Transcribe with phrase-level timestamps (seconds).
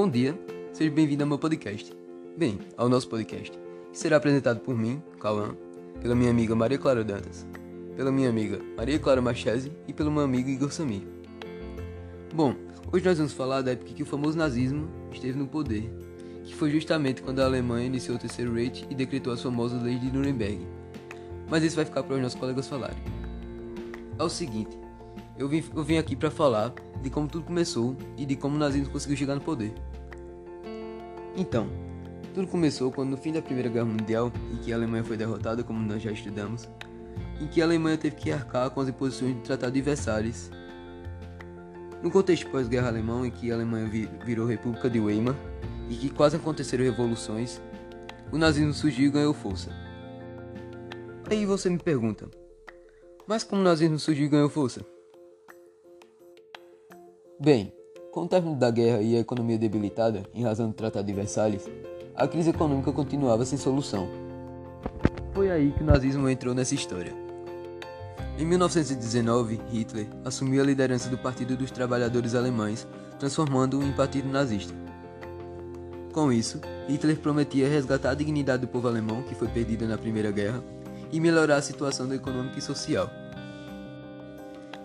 [0.00, 0.34] Bom dia,
[0.72, 1.94] seja bem-vindo ao meu podcast.
[2.34, 3.52] Bem, ao nosso podcast,
[3.92, 5.54] que será apresentado por mim, Cauã,
[6.00, 7.46] pela minha amiga Maria Clara Dantas,
[7.94, 11.02] pela minha amiga Maria Clara Machese e pelo meu amigo Igor Samir.
[12.32, 12.54] Bom,
[12.90, 15.92] hoje nós vamos falar da época que o famoso nazismo esteve no poder,
[16.44, 20.00] que foi justamente quando a Alemanha iniciou o terceiro Reich e decretou as famosas leis
[20.00, 20.66] de Nuremberg.
[21.50, 23.04] Mas isso vai ficar para os nossos colegas falarem.
[24.18, 24.79] É o seguinte,
[25.40, 28.58] eu vim, eu vim aqui para falar de como tudo começou e de como o
[28.58, 29.72] nazismo conseguiu chegar no poder.
[31.34, 31.66] Então,
[32.34, 35.64] tudo começou quando no fim da Primeira Guerra Mundial, em que a Alemanha foi derrotada,
[35.64, 36.68] como nós já estudamos,
[37.40, 40.50] em que a Alemanha teve que arcar com as imposições do Tratado de Versalhes.
[42.02, 43.88] No contexto pós-guerra alemão, em que a Alemanha
[44.22, 45.34] virou República de Weimar
[45.88, 47.62] e que quase aconteceram revoluções,
[48.30, 49.70] o nazismo surgiu e ganhou força.
[51.30, 52.28] Aí você me pergunta,
[53.26, 54.84] mas como o nazismo surgiu e ganhou força?
[57.42, 57.72] Bem,
[58.12, 61.66] com o término da guerra e a economia debilitada em razão do Tratado de Versalhes,
[62.14, 64.10] a crise econômica continuava sem solução.
[65.32, 67.14] Foi aí que o nazismo entrou nessa história.
[68.38, 72.86] Em 1919, Hitler assumiu a liderança do Partido dos Trabalhadores Alemães,
[73.18, 74.74] transformando-o em partido nazista.
[76.12, 80.30] Com isso, Hitler prometia resgatar a dignidade do povo alemão, que foi perdida na Primeira
[80.30, 80.62] Guerra,
[81.10, 83.08] e melhorar a situação econômica e social.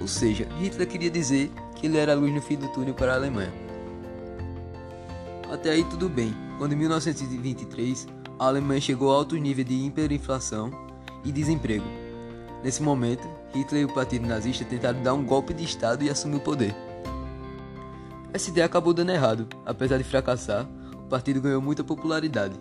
[0.00, 3.12] Ou seja, Hitler queria dizer que ele era a luz no fim do túnel para
[3.12, 3.52] a Alemanha.
[5.50, 8.06] Até aí tudo bem, quando em 1923
[8.38, 10.70] a Alemanha chegou a altos níveis de hiperinflação
[11.24, 11.86] e desemprego.
[12.62, 16.36] Nesse momento, Hitler e o Partido Nazista tentaram dar um golpe de Estado e assumir
[16.36, 16.74] o poder.
[18.32, 22.60] Essa ideia acabou dando errado, apesar de fracassar, o partido ganhou muita popularidade.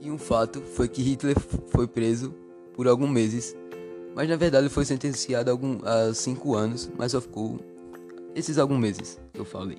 [0.00, 1.36] E um fato foi que Hitler
[1.68, 2.34] foi preso
[2.74, 3.54] por alguns meses
[4.14, 7.60] mas na verdade foi sentenciado a, algum, a cinco anos, mas só ficou
[8.34, 9.78] esses alguns meses que eu falei.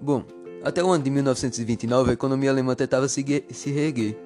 [0.00, 0.24] Bom,
[0.62, 4.16] até o ano de 1929 a economia alemã tentava se, se reerguer,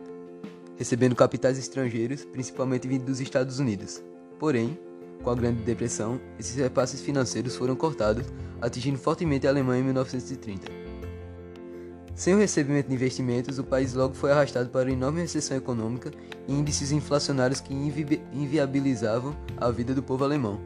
[0.76, 4.02] recebendo capitais estrangeiros, principalmente vindo dos Estados Unidos.
[4.38, 4.78] Porém,
[5.22, 8.26] com a Grande Depressão, esses repasses financeiros foram cortados,
[8.60, 10.83] atingindo fortemente a Alemanha em 1930.
[12.14, 16.12] Sem o recebimento de investimentos, o país logo foi arrastado para uma enorme recessão econômica
[16.46, 20.60] e índices inflacionários que invi inviabilizavam a vida do povo alemão.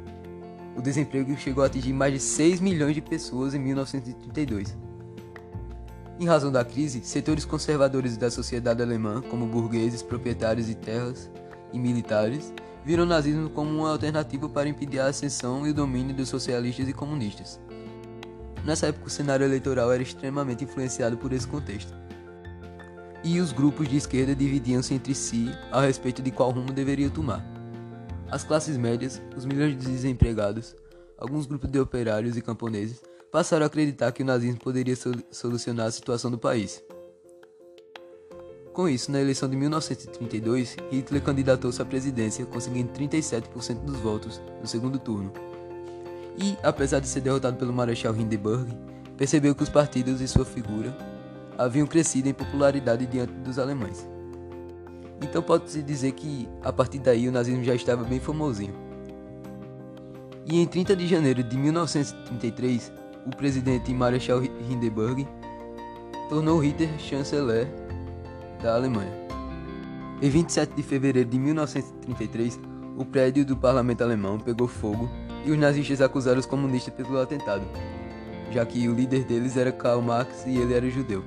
[0.76, 4.76] O desemprego chegou a atingir mais de 6 milhões de pessoas em 1932.
[6.20, 11.30] Em razão da crise, setores conservadores da sociedade alemã, como burgueses, proprietários de terras
[11.72, 12.52] e militares,
[12.84, 16.88] viram o nazismo como uma alternativa para impedir a ascensão e o domínio dos socialistas
[16.88, 17.58] e comunistas.
[18.64, 21.92] Nessa época, o cenário eleitoral era extremamente influenciado por esse contexto.
[23.24, 27.44] E os grupos de esquerda dividiam-se entre si a respeito de qual rumo deveriam tomar.
[28.30, 30.76] As classes médias, os milhões de desempregados,
[31.16, 33.02] alguns grupos de operários e camponeses
[33.32, 34.94] passaram a acreditar que o nazismo poderia
[35.30, 36.82] solucionar a situação do país.
[38.72, 44.66] Com isso, na eleição de 1932, Hitler candidatou-se à presidência, conseguindo 37% dos votos no
[44.68, 45.32] segundo turno
[46.38, 48.72] e, apesar de ser derrotado pelo Marechal Hindenburg,
[49.16, 50.96] percebeu que os partidos e sua figura
[51.58, 54.08] haviam crescido em popularidade diante dos alemães.
[55.20, 58.74] Então pode-se dizer que, a partir daí, o nazismo já estava bem famosinho.
[60.46, 62.92] E em 30 de janeiro de 1933,
[63.26, 65.26] o presidente Marechal Hindenburg
[66.28, 67.66] tornou Hitler chanceler
[68.62, 69.12] da Alemanha.
[70.22, 72.58] Em 27 de fevereiro de 1933,
[72.98, 75.08] o prédio do parlamento alemão pegou fogo
[75.46, 77.64] e os nazistas acusaram os comunistas pelo atentado,
[78.50, 81.24] já que o líder deles era Karl Marx e ele era judeu.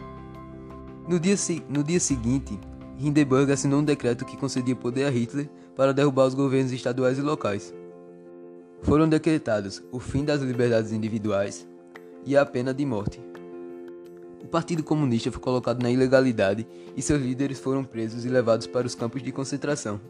[1.08, 1.36] No dia,
[1.70, 2.60] no dia seguinte,
[3.00, 7.22] Hindenburg assinou um decreto que concedia poder a Hitler para derrubar os governos estaduais e
[7.22, 7.74] locais.
[8.82, 11.66] Foram decretados o fim das liberdades individuais
[12.26, 13.22] e a pena de morte.
[14.44, 16.68] O Partido Comunista foi colocado na ilegalidade
[16.98, 20.02] e seus líderes foram presos e levados para os campos de concentração.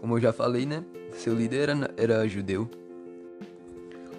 [0.00, 0.84] Como eu já falei, né?
[1.12, 2.68] Seu líder era, era judeu.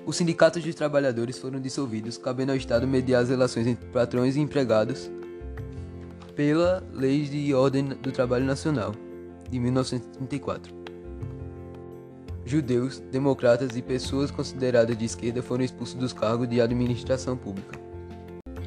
[0.05, 4.39] Os sindicatos de trabalhadores foram dissolvidos, cabendo ao Estado mediar as relações entre patrões e
[4.39, 5.11] empregados
[6.35, 8.93] pela Lei de Ordem do Trabalho Nacional,
[9.49, 10.73] de 1934.
[12.43, 17.79] Judeus, democratas e pessoas consideradas de esquerda foram expulsos dos cargos de administração pública.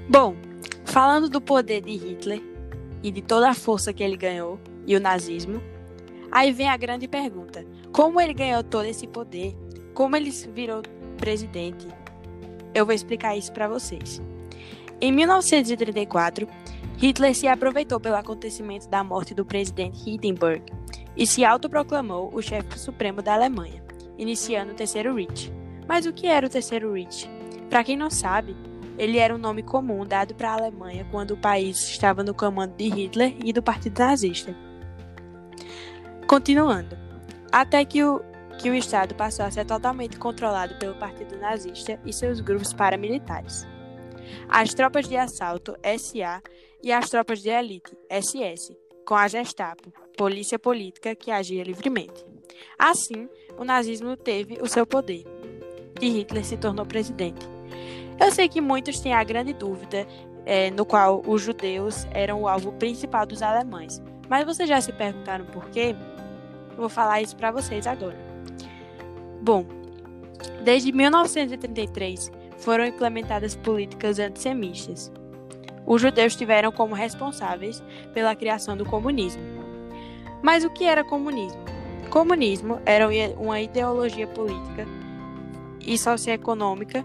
[0.08, 0.36] Bom,
[0.84, 2.40] falando do poder de Hitler
[3.02, 5.60] e de toda a força que ele ganhou e o nazismo,
[6.34, 9.56] aí vem a grande pergunta: como ele ganhou todo esse poder?
[9.94, 10.82] Como ele virou
[11.16, 11.86] presidente.
[12.74, 14.20] Eu vou explicar isso para vocês.
[15.00, 16.48] Em 1934,
[16.98, 20.64] Hitler se aproveitou pelo acontecimento da morte do presidente Hindenburg
[21.16, 23.82] e se autoproclamou o chefe supremo da Alemanha,
[24.18, 25.52] iniciando o Terceiro Reich.
[25.86, 27.28] Mas o que era o Terceiro Reich?
[27.70, 28.56] Para quem não sabe,
[28.98, 32.76] ele era um nome comum dado para a Alemanha quando o país estava no comando
[32.76, 34.63] de Hitler e do Partido Nazista.
[36.34, 36.98] Continuando,
[37.52, 38.20] até que o,
[38.58, 43.64] que o Estado passou a ser totalmente controlado pelo Partido Nazista e seus grupos paramilitares.
[44.48, 46.42] As tropas de assalto, SA,
[46.82, 48.76] e as tropas de elite, SS,
[49.06, 52.26] com a Gestapo, polícia política que agia livremente.
[52.76, 55.22] Assim, o nazismo teve o seu poder
[56.00, 57.46] e Hitler se tornou presidente.
[58.20, 60.04] Eu sei que muitos têm a grande dúvida
[60.44, 64.92] é, no qual os judeus eram o alvo principal dos alemães, mas vocês já se
[64.92, 65.94] perguntaram por quê?
[66.76, 68.16] Vou falar isso para vocês agora.
[69.40, 69.66] Bom,
[70.62, 75.12] desde 1933 foram implementadas políticas antissemitas.
[75.86, 77.82] Os judeus tiveram como responsáveis
[78.12, 79.42] pela criação do comunismo.
[80.42, 81.62] Mas o que era comunismo?
[82.10, 83.06] Comunismo era
[83.36, 84.86] uma ideologia política
[85.80, 87.04] e socioeconômica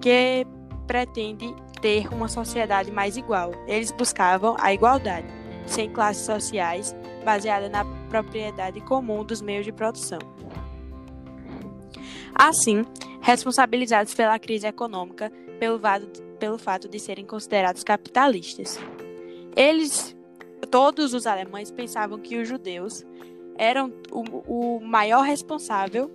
[0.00, 0.46] que
[0.86, 3.52] pretende ter uma sociedade mais igual.
[3.66, 5.26] Eles buscavam a igualdade,
[5.66, 10.20] sem classes sociais, baseada na propriedade comum dos meios de produção.
[12.32, 12.84] Assim,
[13.20, 15.80] responsabilizados pela crise econômica pelo,
[16.38, 18.78] pelo fato de serem considerados capitalistas.
[19.56, 20.16] Eles,
[20.70, 23.04] todos os alemães, pensavam que os judeus
[23.56, 26.08] eram o, o maior responsável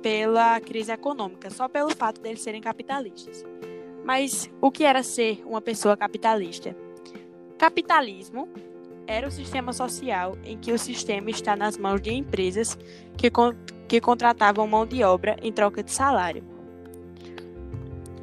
[0.00, 3.44] pela crise econômica, só pelo fato deles serem capitalistas.
[4.04, 6.76] Mas o que era ser uma pessoa capitalista?
[7.58, 8.48] Capitalismo
[9.06, 12.78] era o sistema social em que o sistema está nas mãos de empresas
[13.16, 13.54] que, con
[13.88, 16.44] que contratavam mão de obra em troca de salário.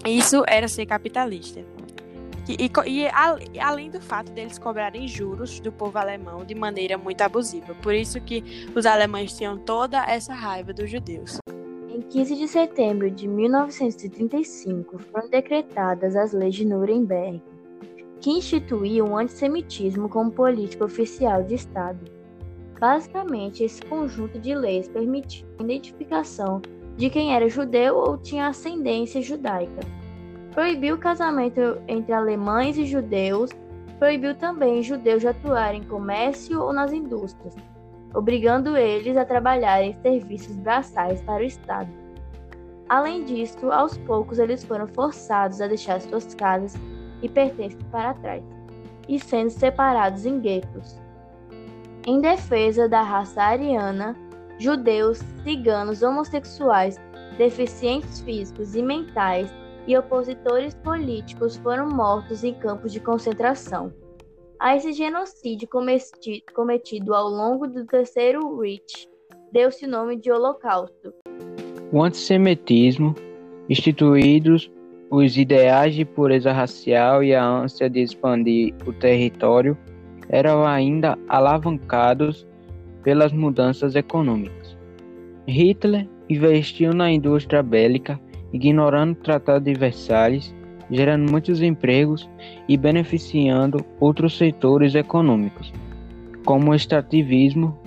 [0.06, 1.65] Isso era ser capitalista.
[2.47, 6.97] E, e, e a, além do fato deles cobrarem juros do povo alemão de maneira
[6.97, 7.75] muito abusiva.
[7.75, 8.41] Por isso que
[8.74, 11.39] os alemães tinham toda essa raiva dos judeus.
[11.89, 17.41] Em 15 de setembro de 1935 foram decretadas as leis de Nuremberg,
[18.19, 22.00] que instituíam o antissemitismo como política oficial de Estado.
[22.80, 26.62] Basicamente, esse conjunto de leis permitia a identificação
[26.96, 29.81] de quem era judeu ou tinha ascendência judaica.
[30.52, 33.52] Proibiu o casamento entre alemães e judeus,
[34.00, 37.56] proibiu também judeus de atuar em comércio ou nas indústrias,
[38.13, 41.90] obrigando eles a trabalhar em serviços braçais para o Estado.
[42.90, 46.75] Além disso, aos poucos eles foram forçados a deixar suas casas
[47.22, 48.44] e pertences para trás,
[49.08, 51.00] e sendo separados em guetos.
[52.06, 54.16] Em defesa da raça ariana,
[54.58, 57.00] judeus, ciganos, homossexuais,
[57.38, 59.54] deficientes físicos e mentais
[59.86, 63.94] e opositores políticos foram mortos em campos de concentração.
[64.60, 65.68] A esse genocídio
[66.54, 69.08] cometido ao longo do Terceiro Reich
[69.52, 71.13] deu-se o nome de Holocausto.
[71.92, 73.16] O antissemitismo,
[73.70, 74.70] instituídos
[75.09, 79.77] os ideais de pureza racial e a ânsia de expandir o território,
[80.30, 82.45] eram ainda alavancados
[83.04, 84.77] pelas mudanças econômicas.
[85.48, 88.19] Hitler investiu na indústria bélica,
[88.51, 90.54] ignorando o Tratado de Versalhes
[90.89, 92.30] gerando muitos empregos
[92.68, 95.74] e beneficiando outros setores econômicos,
[96.45, 97.77] como o extrativismo,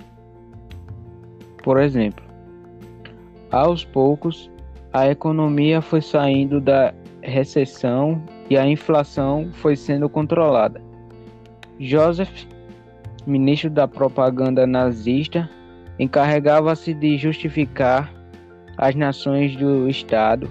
[1.63, 2.23] por exemplo.
[3.49, 4.49] Aos poucos,
[4.93, 10.81] a economia foi saindo da recessão e a inflação foi sendo controlada.
[11.79, 12.45] Joseph,
[13.25, 15.49] ministro da propaganda nazista,
[15.99, 18.11] encarregava-se de justificar
[18.77, 20.49] as nações do Estado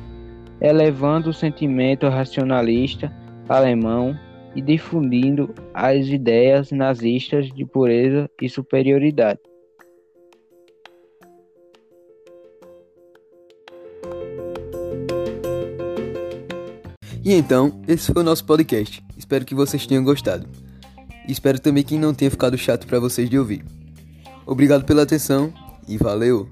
[0.60, 3.10] elevando o sentimento racionalista
[3.48, 4.16] alemão
[4.54, 9.40] e difundindo as ideias nazistas de pureza e superioridade.
[17.22, 19.04] E então, esse foi o nosso podcast.
[19.16, 20.48] Espero que vocês tenham gostado.
[21.28, 23.64] Espero também que não tenha ficado chato para vocês de ouvir.
[24.46, 25.52] Obrigado pela atenção
[25.86, 26.48] e valeu!